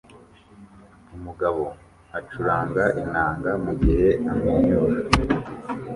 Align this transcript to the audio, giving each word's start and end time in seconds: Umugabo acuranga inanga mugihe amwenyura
Umugabo 1.15 1.63
acuranga 2.19 2.83
inanga 3.01 3.51
mugihe 3.63 4.09
amwenyura 4.31 4.95